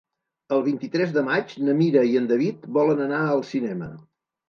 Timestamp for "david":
2.35-2.69